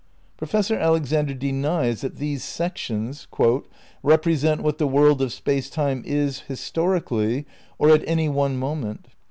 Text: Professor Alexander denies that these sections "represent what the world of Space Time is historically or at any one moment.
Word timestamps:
Professor 0.35 0.75
Alexander 0.75 1.35
denies 1.35 2.01
that 2.01 2.15
these 2.15 2.43
sections 2.43 3.27
"represent 4.01 4.61
what 4.63 4.79
the 4.79 4.87
world 4.87 5.21
of 5.21 5.31
Space 5.31 5.69
Time 5.69 6.01
is 6.07 6.39
historically 6.39 7.45
or 7.77 7.91
at 7.91 8.03
any 8.07 8.27
one 8.27 8.57
moment. 8.57 9.09